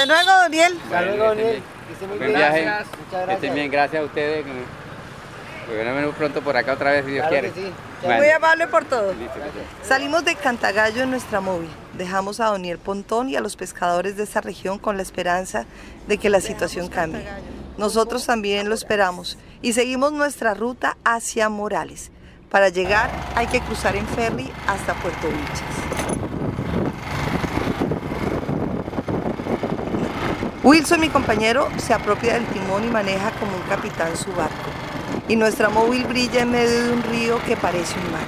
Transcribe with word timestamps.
Hasta 0.00 0.14
luego, 0.14 0.30
Daniel. 0.30 0.78
Hasta 0.84 1.02
luego, 1.02 1.24
Daniel. 1.24 1.62
Buen 2.16 2.32
viaje. 2.32 2.68
Que 3.26 3.34
estén 3.34 3.54
bien, 3.54 3.70
gracias 3.70 4.02
a 4.02 4.06
ustedes. 4.06 4.46
Volveremos 5.68 6.14
pronto 6.14 6.40
por 6.40 6.56
acá 6.56 6.72
otra 6.72 6.92
vez 6.92 7.04
si 7.04 7.12
Dios 7.12 7.28
quiere. 7.28 7.52
Muy 8.02 8.30
amable 8.30 8.66
por 8.66 8.86
todo. 8.86 9.12
Salimos 9.82 10.24
de 10.24 10.36
Cantagallo 10.36 11.02
en 11.02 11.10
nuestra 11.10 11.40
móvil. 11.40 11.68
Dejamos 11.98 12.40
a 12.40 12.46
Doniel 12.46 12.78
Pontón 12.78 13.28
y 13.28 13.36
a 13.36 13.40
los 13.40 13.56
pescadores 13.56 14.16
de 14.16 14.22
esta 14.22 14.40
región 14.40 14.78
con 14.78 14.96
la 14.96 15.02
esperanza 15.02 15.66
de 16.08 16.16
que 16.16 16.30
la 16.30 16.40
situación 16.40 16.88
cambie. 16.88 17.22
Nosotros 17.76 18.24
también 18.24 18.70
lo 18.70 18.74
esperamos 18.74 19.36
y 19.60 19.74
seguimos 19.74 20.12
nuestra 20.12 20.54
ruta 20.54 20.96
hacia 21.04 21.50
Morales. 21.50 22.10
Para 22.50 22.70
llegar 22.70 23.10
hay 23.36 23.46
que 23.48 23.60
cruzar 23.60 23.96
en 23.96 24.06
ferry 24.08 24.50
hasta 24.66 24.94
Puerto 24.94 25.28
Vilches. 25.28 25.99
Wilson, 30.70 31.00
mi 31.00 31.08
compañero, 31.08 31.68
se 31.78 31.92
apropia 31.92 32.34
del 32.34 32.46
timón 32.46 32.84
y 32.84 32.86
maneja 32.86 33.32
como 33.40 33.56
un 33.56 33.62
capitán 33.62 34.16
su 34.16 34.30
barco. 34.30 34.70
Y 35.26 35.34
nuestra 35.34 35.68
móvil 35.68 36.04
brilla 36.04 36.42
en 36.42 36.52
medio 36.52 36.84
de 36.84 36.92
un 36.92 37.02
río 37.02 37.40
que 37.44 37.56
parece 37.56 37.98
un 37.98 38.12
mar. 38.12 38.22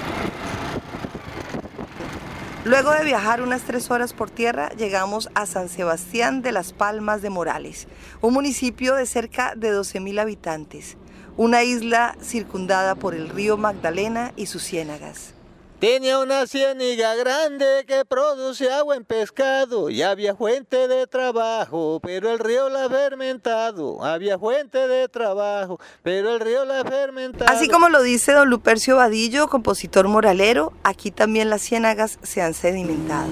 Luego 2.65 2.91
de 2.91 3.05
viajar 3.05 3.41
unas 3.41 3.61
tres 3.61 3.89
horas 3.89 4.11
por 4.11 4.29
tierra, 4.29 4.71
llegamos 4.71 5.29
a 5.35 5.45
San 5.45 5.69
Sebastián 5.69 6.41
de 6.41 6.51
las 6.51 6.73
Palmas 6.73 7.21
de 7.21 7.29
Morales, 7.29 7.87
un 8.19 8.33
municipio 8.33 8.95
de 8.95 9.05
cerca 9.05 9.53
de 9.55 9.73
12.000 9.73 10.19
habitantes, 10.19 10.97
una 11.37 11.63
isla 11.63 12.17
circundada 12.19 12.95
por 12.95 13.15
el 13.15 13.29
río 13.29 13.55
Magdalena 13.55 14.33
y 14.35 14.47
sus 14.47 14.63
ciénagas. 14.63 15.33
Tenía 15.83 16.19
una 16.19 16.47
ciénaga 16.47 17.13
grande 17.15 17.83
que 17.85 18.05
produce 18.05 18.71
agua 18.71 18.95
en 18.95 19.03
pescado 19.03 19.89
y 19.89 20.01
había 20.01 20.33
fuente 20.33 20.87
de 20.87 21.07
trabajo, 21.07 21.99
pero 22.01 22.31
el 22.31 22.39
río 22.39 22.69
la 22.69 22.85
ha 22.85 22.89
fermentado. 22.89 24.01
Había 24.01 24.39
fuente 24.39 24.87
de 24.87 25.09
trabajo, 25.09 25.81
pero 26.01 26.35
el 26.35 26.39
río 26.39 26.63
la 26.63 26.79
ha 26.79 26.83
fermentado. 26.85 27.51
Así 27.51 27.67
como 27.67 27.89
lo 27.89 28.01
dice 28.01 28.31
don 28.31 28.49
Lupercio 28.49 28.95
Vadillo, 28.95 29.49
compositor 29.49 30.07
moralero, 30.07 30.71
aquí 30.85 31.11
también 31.11 31.49
las 31.49 31.63
ciénagas 31.63 32.17
se 32.23 32.41
han 32.41 32.53
sedimentado. 32.53 33.27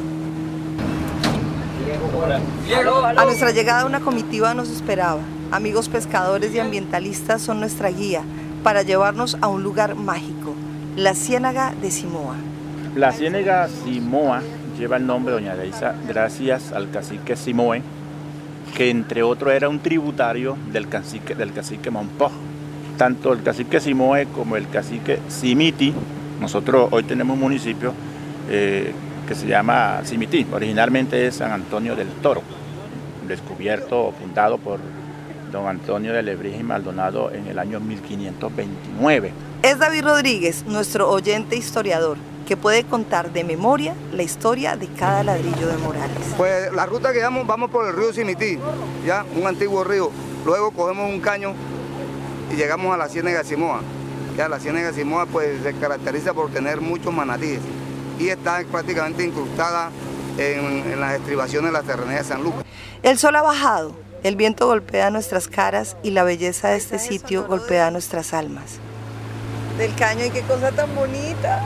A 3.16 3.24
nuestra 3.24 3.52
llegada 3.52 3.86
una 3.86 4.02
comitiva 4.02 4.54
nos 4.54 4.68
esperaba. 4.68 5.22
Amigos 5.52 5.88
pescadores 5.88 6.54
y 6.54 6.60
ambientalistas 6.60 7.42
son 7.42 7.62
nuestra 7.62 7.92
guía 7.92 8.26
para 8.62 8.82
llevarnos 8.82 9.38
a 9.40 9.48
un 9.48 9.64
lugar 9.64 9.96
mágico, 9.96 10.54
la 10.96 11.16
Ciénaga 11.16 11.74
de 11.82 11.90
Simoa. 11.90 12.36
La 12.96 13.12
Ciénaga 13.12 13.68
Simoa 13.70 14.42
lleva 14.78 14.98
el 14.98 15.06
nombre 15.06 15.34
de 15.34 15.42
Doña 15.42 15.56
Leisa 15.56 15.96
gracias 16.08 16.74
al 16.74 16.90
cacique 16.92 17.36
Simoe, 17.36 17.82
que 18.76 18.90
entre 18.90 19.24
otros 19.24 19.54
era 19.54 19.70
un 19.70 19.80
tributario 19.80 20.58
del 20.72 20.90
cacique, 20.90 21.34
del 21.36 21.54
cacique 21.54 21.90
Monpó. 21.90 22.30
Tanto 22.98 23.32
el 23.32 23.42
cacique 23.42 23.80
Simoe 23.80 24.28
como 24.28 24.58
el 24.58 24.68
cacique 24.68 25.20
Simiti, 25.30 25.94
nosotros 26.42 26.90
hoy 26.92 27.04
tenemos 27.04 27.36
un 27.36 27.42
municipio 27.42 27.94
eh, 28.50 28.92
que 29.28 29.36
se 29.36 29.48
llama 29.48 30.02
Simití, 30.04 30.46
originalmente 30.52 31.26
es 31.26 31.36
San 31.36 31.52
Antonio 31.52 31.96
del 31.96 32.10
Toro, 32.22 32.42
descubierto 33.28 34.08
o 34.08 34.12
fundado 34.12 34.58
por 34.58 34.80
don 35.52 35.68
Antonio 35.68 36.14
de 36.14 36.24
Lebrija 36.24 36.58
y 36.58 36.64
Maldonado 36.64 37.32
en 37.32 37.48
el 37.48 37.60
año 37.60 37.80
1529. 37.80 39.34
Es 39.64 39.78
David 39.78 40.04
Rodríguez, 40.04 40.66
nuestro 40.66 41.10
oyente 41.10 41.56
historiador, 41.56 42.18
que 42.48 42.58
puede 42.58 42.84
contar 42.84 43.32
de 43.32 43.44
memoria 43.44 43.94
la 44.14 44.24
historia 44.24 44.76
de 44.76 44.88
cada 44.88 45.24
ladrillo 45.24 45.68
de 45.68 45.78
Morales. 45.78 46.18
Pues 46.38 46.72
la 46.74 46.86
ruta 46.86 47.14
que 47.14 47.22
vamos, 47.22 47.46
vamos 47.46 47.70
por 47.70 47.88
el 47.88 47.96
río 47.96 48.14
Simití, 48.14 48.58
ya 49.06 49.26
un 49.36 49.46
antiguo 49.46 49.84
río. 49.84 50.10
Luego 50.46 50.72
cogemos 50.72 51.10
un 51.10 51.20
caño 51.20 51.54
y 52.52 52.56
llegamos 52.56 52.94
a 52.94 52.98
la 52.98 53.08
Ciénaga 53.08 53.40
de 53.40 53.46
Simoa. 53.46 53.82
Ya 54.38 54.48
la 54.48 54.60
Ciénaga 54.60 54.88
de 54.88 54.94
Simoa 54.94 55.26
pues 55.26 55.62
se 55.62 55.74
caracteriza 55.74 56.34
por 56.34 56.50
tener 56.50 56.82
muchos 56.82 57.14
manatíes 57.14 57.60
y 58.20 58.30
está 58.30 58.64
prácticamente 58.72 59.24
incrustada 59.24 59.92
en, 60.38 60.92
en 60.92 61.00
las 61.00 61.16
estribaciones 61.16 61.72
de 61.72 61.78
la 61.78 61.86
serranía 61.86 62.18
de 62.18 62.24
San 62.24 62.44
Lucas. 62.44 62.64
El 63.04 63.18
sol 63.18 63.36
ha 63.36 63.42
bajado, 63.42 63.96
el 64.24 64.36
viento 64.36 64.68
golpea 64.68 65.10
nuestras 65.10 65.48
caras 65.48 65.98
y 66.04 66.12
la 66.12 66.24
belleza 66.24 66.70
de 66.70 66.78
este 66.78 67.00
sitio 67.00 67.46
golpea 67.48 67.90
nuestras 67.92 68.34
almas. 68.34 68.74
Del 69.78 69.94
caño 69.96 70.26
y 70.26 70.30
qué 70.30 70.42
cosa 70.42 70.72
tan 70.72 70.94
bonita, 70.96 71.62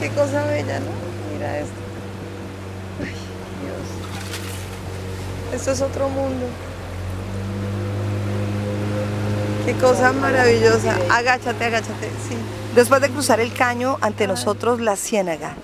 qué 0.00 0.10
cosa 0.10 0.44
bella, 0.46 0.78
¿no? 0.80 0.86
Mira 1.32 1.58
esto. 1.58 1.72
Ay, 3.00 3.14
Dios. 3.62 5.60
Esto 5.60 5.70
es 5.70 5.80
otro 5.80 6.08
mundo. 6.08 6.46
Qué 9.64 9.72
cosa 9.74 10.12
maravillosa. 10.12 10.94
Agáchate, 11.10 11.64
agáchate, 11.64 12.08
sí. 12.28 12.36
Después 12.74 13.00
de 13.00 13.08
cruzar 13.10 13.40
el 13.40 13.52
caño, 13.52 13.96
ante 14.00 14.26
nosotros 14.26 14.80
la 14.80 14.96
ciénaga 14.96 15.54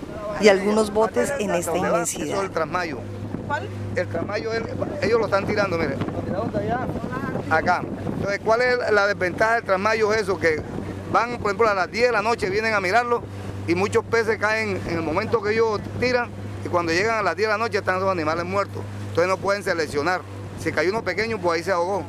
y 0.41 0.47
algunos 0.49 0.91
botes 0.91 1.31
en 1.39 1.51
esta 1.51 1.71
Eso 1.73 1.75
es 1.75 1.77
inmensidad. 1.91 2.37
¿Cuál? 3.47 3.69
El 3.95 4.07
trasmayo, 4.07 4.53
él- 4.53 4.65
ellos 5.01 5.19
lo 5.19 5.25
están 5.25 5.45
tirando, 5.45 5.77
mire. 5.77 5.95
Acá. 7.49 7.83
Entonces, 8.15 8.39
¿cuál 8.43 8.61
es 8.61 8.77
la 8.91 9.07
desventaja 9.07 9.55
del 9.55 9.63
trasmayo? 9.63 10.13
Es 10.13 10.21
eso, 10.23 10.39
que 10.39 10.61
van, 11.11 11.37
por 11.37 11.47
ejemplo, 11.47 11.67
a 11.69 11.73
las 11.73 11.91
10 11.91 12.07
de 12.07 12.11
la 12.11 12.21
noche, 12.21 12.49
vienen 12.49 12.73
a 12.73 12.79
mirarlo 12.79 13.23
y 13.67 13.75
muchos 13.75 14.03
peces 14.05 14.37
caen 14.39 14.81
en 14.87 14.95
el 14.95 15.01
momento 15.01 15.41
que 15.41 15.53
ellos 15.53 15.79
tiran 15.99 16.29
y 16.65 16.69
cuando 16.69 16.91
llegan 16.91 17.17
a 17.17 17.23
las 17.23 17.35
10 17.35 17.47
de 17.47 17.51
la 17.53 17.57
noche 17.57 17.77
están 17.77 17.97
esos 17.97 18.09
animales 18.09 18.45
muertos. 18.45 18.81
Entonces 19.09 19.27
no 19.27 19.37
pueden 19.37 19.63
seleccionar. 19.63 20.21
Si 20.59 20.71
cayó 20.71 20.89
uno 20.89 21.03
pequeño, 21.03 21.39
pues 21.39 21.59
ahí 21.59 21.63
se 21.63 21.71
ahogó. 21.71 22.03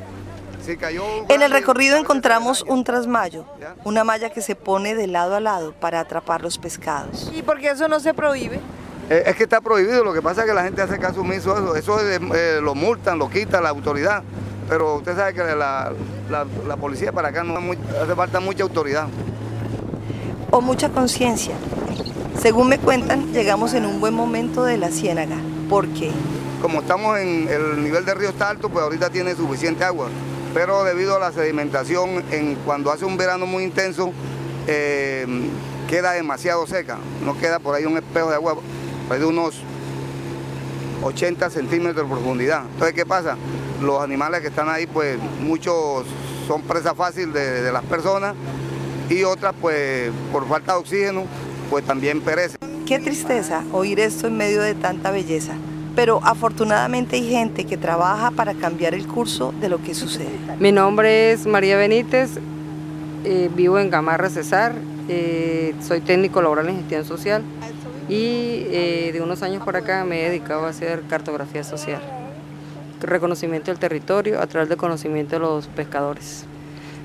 Si 0.64 0.76
cayó... 0.76 1.04
En 1.28 1.42
el 1.42 1.50
recorrido 1.50 1.98
encontramos 1.98 2.62
un 2.62 2.84
trasmayo, 2.84 3.44
una 3.84 4.04
malla 4.04 4.30
que 4.30 4.40
se 4.40 4.56
pone 4.56 4.94
de 4.94 5.06
lado 5.06 5.34
a 5.34 5.40
lado 5.40 5.72
para 5.72 6.00
atrapar 6.00 6.40
los 6.40 6.56
pescados. 6.56 7.30
¿Y 7.34 7.42
por 7.42 7.60
qué 7.60 7.70
eso 7.70 7.86
no 7.88 8.00
se 8.00 8.14
prohíbe? 8.14 8.60
Eh, 9.10 9.24
es 9.26 9.36
que 9.36 9.42
está 9.44 9.60
prohibido, 9.60 10.02
lo 10.02 10.12
que 10.14 10.22
pasa 10.22 10.42
es 10.42 10.46
que 10.48 10.54
la 10.54 10.64
gente 10.64 10.80
hace 10.82 10.98
caso 10.98 11.20
omiso 11.20 11.54
a 11.54 11.58
eso. 11.58 11.76
Eso 11.76 12.00
es, 12.00 12.20
eh, 12.34 12.60
lo 12.62 12.74
multan, 12.74 13.18
lo 13.18 13.28
quita 13.28 13.60
la 13.60 13.68
autoridad. 13.70 14.22
Pero 14.68 14.96
usted 14.96 15.14
sabe 15.14 15.34
que 15.34 15.42
la, 15.42 15.92
la- 16.30 16.46
la 16.66 16.76
policía 16.76 17.12
para 17.12 17.28
acá 17.28 17.44
no 17.44 17.58
hace 18.02 18.14
falta 18.14 18.40
mucha 18.40 18.62
autoridad. 18.62 19.06
O 20.50 20.60
mucha 20.60 20.88
conciencia. 20.88 21.54
Según 22.40 22.68
me 22.68 22.78
cuentan, 22.78 23.32
llegamos 23.32 23.74
en 23.74 23.84
un 23.86 24.00
buen 24.00 24.14
momento 24.14 24.64
de 24.64 24.78
la 24.78 24.88
ciénaga. 24.90 25.36
¿Por 25.68 25.86
qué? 25.88 26.10
Como 26.62 26.80
estamos 26.80 27.18
en 27.18 27.48
el 27.48 27.82
nivel 27.82 28.04
del 28.06 28.16
río 28.16 28.30
está 28.30 28.48
alto, 28.48 28.70
pues 28.70 28.82
ahorita 28.82 29.10
tiene 29.10 29.34
suficiente 29.34 29.84
agua. 29.84 30.08
Pero 30.54 30.82
debido 30.84 31.16
a 31.16 31.18
la 31.18 31.30
sedimentación, 31.32 32.22
en, 32.30 32.54
cuando 32.64 32.90
hace 32.90 33.04
un 33.04 33.16
verano 33.18 33.44
muy 33.44 33.64
intenso, 33.64 34.12
eh, 34.66 35.26
queda 35.90 36.12
demasiado 36.12 36.66
seca. 36.66 36.96
No 37.24 37.36
queda 37.38 37.58
por 37.58 37.74
ahí 37.74 37.84
un 37.84 37.96
espejo 37.98 38.28
de 38.30 38.36
agua 38.36 38.56
pues, 39.08 39.20
de 39.20 39.26
unos 39.26 39.60
80 41.02 41.50
centímetros 41.50 42.08
de 42.08 42.14
profundidad. 42.14 42.62
Entonces, 42.72 42.94
¿qué 42.94 43.06
pasa? 43.06 43.36
Los 43.82 44.02
animales 44.02 44.40
que 44.40 44.48
están 44.48 44.68
ahí, 44.68 44.86
pues 44.86 45.18
muchos 45.40 46.06
son 46.46 46.62
presa 46.62 46.94
fácil 46.94 47.32
de, 47.32 47.62
de 47.62 47.72
las 47.72 47.84
personas 47.84 48.34
y 49.10 49.22
otras, 49.24 49.54
pues 49.60 50.10
por 50.32 50.46
falta 50.48 50.72
de 50.72 50.78
oxígeno, 50.78 51.24
pues 51.70 51.84
también 51.84 52.20
perecen. 52.20 52.58
Qué 52.86 52.98
tristeza 52.98 53.62
oír 53.72 54.00
esto 54.00 54.26
en 54.26 54.36
medio 54.36 54.62
de 54.62 54.74
tanta 54.74 55.10
belleza. 55.10 55.54
Pero 55.94 56.20
afortunadamente 56.24 57.16
hay 57.16 57.28
gente 57.28 57.64
que 57.64 57.76
trabaja 57.76 58.30
para 58.30 58.54
cambiar 58.54 58.94
el 58.94 59.06
curso 59.06 59.54
de 59.60 59.68
lo 59.68 59.80
que 59.80 59.94
sucede. 59.94 60.38
Mi 60.58 60.72
nombre 60.72 61.32
es 61.32 61.46
María 61.46 61.76
Benítez, 61.76 62.30
eh, 63.24 63.48
vivo 63.54 63.78
en 63.78 63.90
Gamarra 63.90 64.28
Cesar, 64.28 64.74
eh, 65.08 65.74
soy 65.86 66.00
técnico 66.00 66.42
laboral 66.42 66.68
en 66.68 66.78
gestión 66.78 67.04
social 67.04 67.42
y 68.08 68.66
eh, 68.70 69.10
de 69.12 69.20
unos 69.20 69.42
años 69.42 69.62
por 69.64 69.76
acá 69.76 70.04
me 70.04 70.24
he 70.24 70.28
dedicado 70.28 70.66
a 70.66 70.70
hacer 70.70 71.02
cartografía 71.08 71.64
social, 71.64 72.00
reconocimiento 73.00 73.70
del 73.70 73.78
territorio 73.78 74.40
a 74.40 74.46
través 74.46 74.68
del 74.68 74.78
conocimiento 74.78 75.36
de 75.36 75.40
los 75.40 75.66
pescadores. 75.68 76.44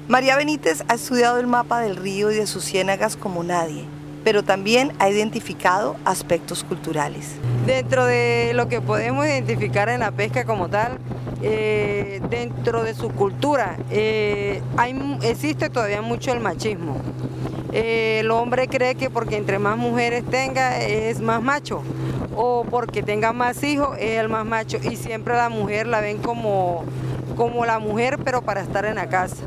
María 0.08 0.36
Benítez 0.36 0.84
ha 0.88 0.96
estudiado 0.96 1.40
el 1.40 1.48
mapa 1.48 1.82
del 1.82 1.96
río 1.96 2.32
y 2.32 2.36
de 2.36 2.48
sus 2.48 2.64
ciénagas 2.64 3.16
como 3.16 3.44
nadie, 3.44 3.86
pero 4.24 4.44
también 4.44 4.92
ha 4.98 5.10
identificado 5.10 5.96
aspectos 6.04 6.64
culturales. 6.64 7.36
Dentro 7.66 8.06
de 8.06 8.52
lo 8.56 8.68
que 8.68 8.82
podemos 8.82 9.26
identificar 9.26 9.88
en 9.88 10.00
la 10.00 10.12
pesca 10.12 10.46
como 10.46 10.68
tal, 10.68 10.98
eh, 11.42 12.22
dentro 12.30 12.84
de 12.84 12.96
su 12.96 13.10
cultura, 13.10 13.78
eh, 13.92 14.62
hay, 14.78 15.20
existe 15.22 15.70
todavía 15.70 16.02
mucho 16.02 16.34
el 16.34 16.40
machismo. 16.40 16.98
Eh, 17.72 18.20
el 18.22 18.32
hombre 18.32 18.68
cree 18.68 18.96
que 18.96 19.10
porque 19.10 19.38
entre 19.38 19.60
más 19.60 19.78
mujeres 19.78 20.24
tenga 20.26 20.80
es 20.80 21.22
más 21.22 21.42
macho 21.42 21.84
o 22.36 22.66
porque 22.70 23.04
tenga 23.04 23.32
más 23.32 23.64
hijos 23.64 23.96
es 24.00 24.20
el 24.20 24.28
más 24.30 24.46
macho 24.46 24.78
y 24.82 24.96
siempre 24.96 25.36
la 25.36 25.50
mujer 25.50 25.86
la 25.86 26.02
ven 26.02 26.18
como, 26.18 26.84
como 27.36 27.66
la 27.66 27.78
mujer 27.78 28.18
pero 28.24 28.42
para 28.42 28.62
estar 28.62 28.86
en 28.86 28.96
la 28.96 29.08
casa. 29.08 29.44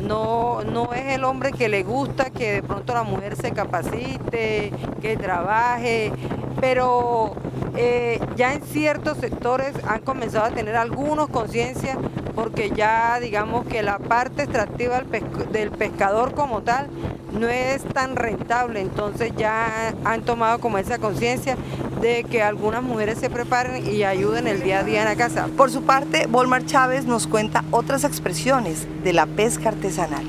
No, 0.00 0.62
no 0.62 0.94
es 0.94 1.14
el 1.14 1.24
hombre 1.24 1.52
que 1.52 1.68
le 1.68 1.82
gusta 1.82 2.30
que 2.30 2.52
de 2.52 2.62
pronto 2.62 2.94
la 2.94 3.02
mujer 3.02 3.36
se 3.36 3.50
capacite, 3.50 4.72
que 5.02 5.16
trabaje, 5.16 6.12
pero 6.60 7.34
eh, 7.76 8.20
ya 8.36 8.54
en 8.54 8.62
ciertos 8.62 9.18
sectores 9.18 9.72
han 9.86 10.00
comenzado 10.00 10.46
a 10.46 10.50
tener 10.50 10.76
algunos 10.76 11.28
conciencia 11.28 11.96
porque 12.34 12.70
ya 12.70 13.18
digamos 13.20 13.66
que 13.66 13.82
la 13.82 13.98
parte 13.98 14.44
extractiva 14.44 15.02
del, 15.50 15.70
pescador 15.72 16.34
como 16.34 16.62
tal 16.62 16.86
no 17.32 17.48
es 17.48 17.82
tan 17.82 18.14
rentable, 18.14 18.80
entonces 18.80 19.32
ya 19.36 19.92
han 20.04 20.22
tomado 20.22 20.60
como 20.60 20.78
esa 20.78 20.98
conciencia 20.98 21.56
de 22.00 22.22
que 22.24 22.42
algunas 22.42 22.82
mujeres 22.82 23.18
se 23.18 23.28
preparen 23.28 23.84
y 23.92 24.04
ayuden 24.04 24.46
el 24.46 24.62
día 24.62 24.80
a 24.80 24.82
día 24.84 25.02
en 25.02 25.08
la 25.08 25.16
casa. 25.16 25.48
Por 25.56 25.70
su 25.70 25.82
parte, 25.82 26.26
Volmar 26.28 26.64
Chávez 26.64 27.06
nos 27.06 27.26
cuenta 27.26 27.64
otras 27.72 28.04
expresiones 28.04 28.86
de 29.02 29.12
la 29.12 29.26
pesca 29.26 29.70
artesanal. 29.70 30.24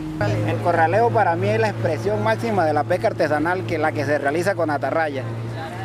El 0.48 0.58
corraleo 0.58 1.10
para 1.12 1.36
mí 1.36 1.48
es 1.48 1.60
la 1.60 1.70
expresión 1.70 2.24
máxima 2.24 2.66
de 2.66 2.74
la 2.74 2.84
pesca 2.84 3.08
artesanal 3.08 3.66
que 3.66 3.78
la 3.78 3.92
que 3.92 4.04
se 4.06 4.18
realiza 4.18 4.56
con 4.56 4.72
atarraya, 4.72 5.24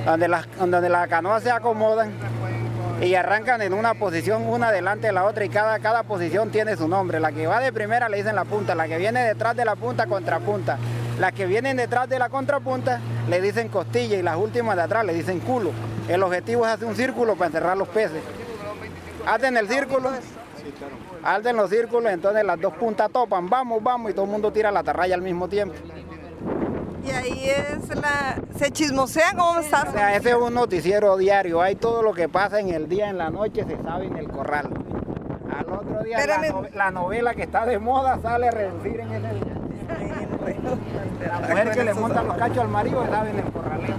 donde 0.04 0.28
las, 0.28 0.46
donde 0.58 0.88
las 0.88 1.08
canoas 1.08 1.42
se 1.42 1.50
acomodan 1.50 2.12
y 3.00 3.14
arrancan 3.14 3.60
en 3.62 3.74
una 3.74 3.94
posición 3.94 4.46
una 4.46 4.70
delante 4.70 5.08
de 5.08 5.12
la 5.12 5.24
otra 5.24 5.44
y 5.44 5.48
cada, 5.48 5.78
cada 5.78 6.04
posición 6.04 6.50
tiene 6.50 6.76
su 6.76 6.88
nombre. 6.88 7.20
La 7.20 7.32
que 7.32 7.46
va 7.46 7.60
de 7.60 7.72
primera 7.72 8.08
le 8.08 8.18
dicen 8.18 8.34
la 8.34 8.44
punta, 8.44 8.74
la 8.74 8.86
que 8.86 8.98
viene 8.98 9.24
detrás 9.24 9.56
de 9.56 9.64
la 9.64 9.76
punta 9.76 10.06
contrapunta, 10.06 10.78
las 11.18 11.32
que 11.32 11.46
vienen 11.46 11.76
detrás 11.76 12.08
de 12.08 12.18
la 12.18 12.28
contrapunta 12.28 13.00
le 13.28 13.40
dicen 13.40 13.68
costilla 13.68 14.16
y 14.16 14.22
las 14.22 14.36
últimas 14.36 14.76
de 14.76 14.82
atrás 14.82 15.04
le 15.04 15.14
dicen 15.14 15.40
culo. 15.40 15.70
El 16.08 16.22
objetivo 16.22 16.66
es 16.66 16.72
hacer 16.72 16.86
un 16.86 16.96
círculo 16.96 17.34
para 17.34 17.46
encerrar 17.46 17.76
los 17.76 17.88
peces. 17.88 18.22
Hacen 19.26 19.56
el 19.56 19.68
círculo, 19.68 20.10
hacen 21.22 21.56
los 21.56 21.70
círculos, 21.70 22.12
entonces 22.12 22.44
las 22.44 22.60
dos 22.60 22.74
puntas 22.74 23.10
topan, 23.10 23.48
vamos, 23.48 23.82
vamos, 23.82 24.10
y 24.10 24.14
todo 24.14 24.26
el 24.26 24.30
mundo 24.30 24.52
tira 24.52 24.70
la 24.70 24.82
tarraya 24.82 25.14
al 25.14 25.22
mismo 25.22 25.48
tiempo. 25.48 25.74
Y 27.04 27.10
ahí 27.10 27.50
es 27.50 27.88
la... 27.94 28.40
¿Se 28.56 28.70
chismosean? 28.70 29.36
¿Cómo 29.36 29.60
estás? 29.60 29.88
O 29.88 29.92
sea, 29.92 30.16
ese 30.16 30.30
es 30.30 30.36
un 30.36 30.54
noticiero 30.54 31.16
diario. 31.16 31.60
Hay 31.60 31.74
todo 31.74 32.02
lo 32.02 32.14
que 32.14 32.28
pasa 32.28 32.60
en 32.60 32.70
el 32.70 32.88
día, 32.88 33.10
en 33.10 33.18
la 33.18 33.30
noche, 33.30 33.64
se 33.64 33.82
sabe 33.82 34.06
en 34.06 34.16
el 34.16 34.28
corral. 34.28 34.70
Al 35.56 35.68
otro 35.72 36.02
día 36.02 36.18
la, 36.74 36.90
novela 36.90 37.34
que 37.34 37.42
está 37.42 37.66
de 37.66 37.78
moda 37.78 38.18
sale 38.22 38.48
a 38.48 38.50
reducir 38.50 39.00
en 39.00 39.12
ese 39.12 39.34
día. 39.34 39.54
La 41.26 41.40
mujer 41.40 41.70
que 41.72 41.84
le 41.84 41.94
monta 41.94 42.22
los 42.22 42.36
cachos 42.36 42.58
al 42.58 42.68
marido 42.68 43.06
sabe 43.06 43.30
en 43.30 43.38
el 43.38 43.52
corraleo. 43.52 43.96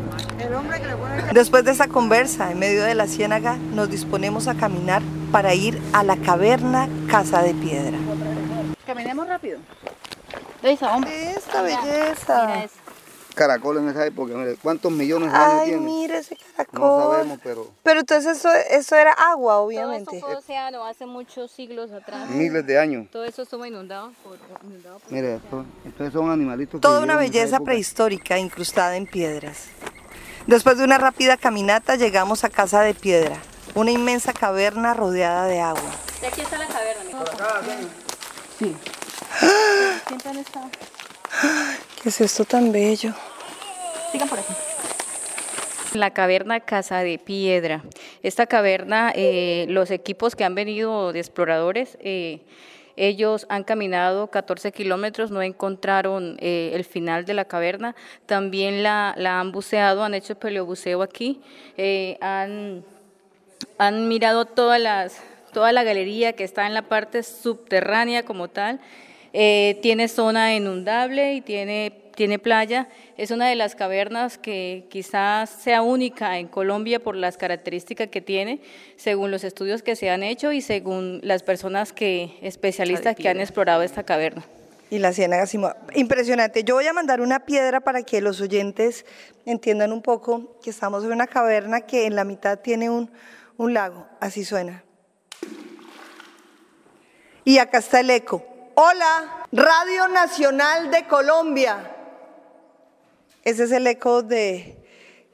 Después 1.34 1.63
de 1.63 1.72
esa 1.72 1.88
conversa, 1.88 2.51
en 2.51 2.60
medio 2.60 2.84
de 2.84 2.96
la 2.96 3.08
ciénaga, 3.08 3.56
nos 3.56 3.90
disponemos 3.90 4.48
a 4.48 4.56
caminar 4.56 5.01
para 5.31 5.54
ir 5.54 5.81
a 5.94 6.04
la 6.04 6.18
caverna 6.18 6.90
Casa 7.10 7.42
de 7.42 7.54
Piedra. 7.54 7.98
Caminemos 8.86 9.28
rápido. 9.28 9.60
Esta 10.62 10.98
belleza. 11.62 12.48
Mira 12.48 12.69
caracol 13.36 13.78
en 13.78 13.90
esa 13.90 14.06
época. 14.06 14.34
Mire, 14.34 14.56
¿cuántos 14.56 14.92
millones 14.92 15.32
de 15.32 15.38
años 15.38 15.60
Ay, 15.62 15.70
tiene? 15.70 15.86
mira 15.86 16.18
ese 16.18 16.38
caracol. 16.56 16.80
No 16.80 17.12
sabemos, 17.12 17.40
pero... 17.44 17.72
Pero 17.84 18.00
entonces 18.00 18.38
eso, 18.38 18.50
eso 18.72 18.96
era 18.96 19.12
agua, 19.12 19.58
obviamente. 19.58 20.06
Todo 20.06 20.16
eso 20.18 20.26
fue 20.26 20.36
océano 20.38 20.86
hace 20.86 21.06
muchos 21.06 21.52
siglos 21.52 21.92
atrás. 21.92 22.30
Miles 22.30 22.66
de 22.66 22.80
años. 22.80 23.08
Todo 23.12 23.26
eso 23.26 23.44
estuvo 23.44 23.66
inundado 23.66 24.12
por... 24.24 24.38
Inundado 24.64 25.00
por... 25.00 25.12
Mire, 25.12 25.36
esto, 25.36 25.66
estos 25.86 26.14
son 26.14 26.32
animalitos 26.32 26.82
Toda 26.82 27.02
una 27.02 27.18
belleza 27.18 27.60
prehistórica 27.60 28.40
incrustada 28.40 28.98
en 28.98 29.06
piedras. 29.06 29.68
Después 30.48 30.78
de 30.78 30.84
una 30.84 30.98
rápida 30.98 31.38
caminata 31.38 31.96
llegamos 31.96 32.44
a 32.44 32.50
Casa 32.50 32.82
de 32.82 32.94
Piedra, 32.94 33.38
una 33.74 33.92
inmensa 33.92 34.32
caverna 34.32 34.94
rodeada 34.94 35.46
de 35.46 35.60
agua. 35.60 35.92
Y 36.22 36.26
aquí 36.26 36.42
está 36.42 36.58
la 36.58 36.68
caverna, 36.68 37.04
mi 37.04 37.12
Por 37.12 37.30
acá, 37.30 37.62
Sí. 38.58 38.76
Siempre 40.08 40.30
han 40.30 40.38
estado. 40.38 40.70
¿Qué 42.06 42.10
es 42.10 42.22
esto 42.22 42.46
tan 42.46 42.72
bello? 42.72 43.16
Sigan 44.12 44.30
por 44.30 44.38
aquí. 44.38 44.54
La 45.96 46.12
caverna 46.13 46.60
Casa 46.60 47.00
de 47.00 47.18
Piedra. 47.18 47.81
Esta 48.22 48.46
caverna, 48.46 49.12
eh, 49.16 49.66
los 49.69 49.90
equipos 49.90 50.36
que 50.36 50.44
han 50.44 50.54
venido 50.54 51.13
de 51.13 51.18
exploradores, 51.18 51.98
eh, 52.02 52.42
ellos 52.96 53.48
han 53.50 53.63
caminado 53.63 54.28
14 54.28 54.72
kilómetros, 54.72 55.31
no 55.31 55.42
encontraron 55.42 56.38
eh, 56.42 56.74
el 56.75 56.84
final 56.84 57.25
de 57.25 57.34
la 57.34 57.46
caverna. 57.46 57.96
También 58.28 58.84
la, 58.84 59.16
han 59.18 59.51
buceado, 59.51 60.04
han 60.04 60.13
hecho 60.13 60.36
peleobuceo 60.36 61.01
aquí. 61.01 61.42
han, 62.22 62.86
han 63.80 64.08
mirado 64.08 64.46
todas 64.46 64.80
las, 64.80 65.24
toda 65.54 65.72
la 65.72 65.84
galería 65.84 66.34
que 66.34 66.44
está 66.44 66.68
en 66.68 66.75
la 66.75 66.84
parte 66.84 67.24
subterránea 67.24 68.22
como 68.22 68.48
tal. 68.48 68.80
Tiene 69.82 70.08
zona 70.08 70.56
inundable 70.56 71.34
y 71.34 71.42
tiene 71.42 72.06
tiene 72.16 72.40
playa, 72.40 72.88
es 73.18 73.30
una 73.30 73.48
de 73.48 73.56
las 73.56 73.76
cavernas 73.76 74.38
que 74.38 74.88
quizás 74.90 75.50
sea 75.50 75.82
única 75.82 76.40
en 76.40 76.48
Colombia 76.48 77.00
por 77.00 77.16
las 77.16 77.38
características 77.38 78.08
que 78.08 78.22
tiene, 78.22 78.62
según 78.96 79.30
los 79.30 79.44
estudios 79.44 79.84
que 79.84 79.96
se 79.96 80.10
han 80.10 80.24
hecho 80.24 80.52
y 80.52 80.62
según 80.62 81.20
las 81.24 81.44
personas 81.44 81.94
que 81.94 82.38
especialistas 82.42 83.16
que 83.16 83.30
han 83.30 83.40
explorado 83.40 83.84
esta 83.84 84.04
caverna. 84.04 84.46
Y 84.90 85.00
la 85.00 85.14
ciénaga 85.14 85.46
Impresionante. 85.96 86.64
Yo 86.64 86.76
voy 86.76 86.88
a 86.88 86.94
mandar 86.94 87.20
una 87.20 87.46
piedra 87.46 87.82
para 87.82 88.04
que 88.04 88.22
los 88.22 88.40
oyentes 88.40 89.06
entiendan 89.46 89.92
un 89.92 90.02
poco 90.02 90.60
que 90.64 90.70
estamos 90.70 91.04
en 91.04 91.12
una 91.12 91.28
caverna 91.28 91.82
que 91.82 92.06
en 92.06 92.16
la 92.16 92.24
mitad 92.24 92.60
tiene 92.60 92.90
un, 92.90 93.12
un 93.58 93.74
lago. 93.74 94.08
Así 94.20 94.46
suena. 94.46 94.84
Y 97.44 97.58
acá 97.58 97.80
está 97.80 98.00
el 98.00 98.10
eco. 98.12 98.55
Hola, 98.77 99.48
Radio 99.54 100.10
Nacional 100.10 100.92
de 100.92 101.07
Colombia. 101.07 101.95
Ese 103.45 103.63
es 103.63 103.72
el 103.72 103.88
eco 103.88 104.22
de, 104.22 104.83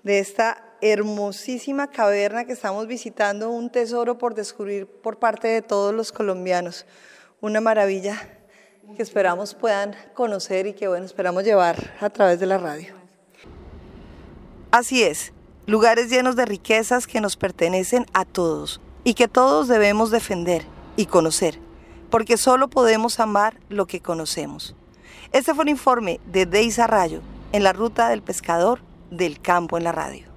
esta 0.04 0.64
hermosísima 0.80 1.90
caverna 1.90 2.46
que 2.46 2.52
estamos 2.52 2.86
visitando, 2.86 3.50
un 3.50 3.72
tesoro 3.72 4.20
por 4.20 4.36
descubrir 4.36 4.86
por 4.86 5.18
parte 5.18 5.48
de 5.48 5.64
todos 5.64 5.92
los 5.92 6.12
colombianos. 6.12 6.86
Una 7.40 7.62
maravilla 7.62 8.30
que 8.96 9.02
esperamos 9.02 9.56
puedan 9.56 9.96
conocer 10.14 10.68
y 10.68 10.74
que 10.74 10.88
bueno, 10.88 11.08
esperamos 11.08 11.44
llevar 11.44 11.96
a 12.00 12.12
través 12.12 12.40
de 12.40 12.46
la 12.46 12.60
radio. 12.60 12.94
Así 14.70 15.02
es, 15.02 15.34
lugares 15.66 16.12
llenos 16.12 16.36
de 16.36 16.46
riquezas 16.46 17.08
que 17.08 17.22
nos 17.22 17.38
pertenecen 17.38 18.06
a 18.14 18.24
todos 18.24 18.82
y 19.04 19.16
que 19.16 19.28
todos 19.28 19.68
debemos 19.68 20.12
defender 20.12 20.64
y 20.96 21.08
conocer, 21.08 21.58
porque 22.12 22.38
solo 22.38 22.70
podemos 22.70 23.20
amar 23.20 23.58
lo 23.70 23.88
que 23.88 24.02
conocemos. 24.02 24.76
Este 25.32 25.56
fue 25.56 25.64
un 25.64 25.70
informe 25.70 26.20
de 26.28 26.46
Deisa 26.46 26.86
Rayo 26.86 27.22
en 27.54 27.64
la 27.64 27.74
ruta 27.74 28.10
del 28.10 28.22
pescador 28.22 28.82
del 29.10 29.42
campo 29.42 29.78
en 29.78 29.86
la 29.86 29.92
radio. 29.92 30.31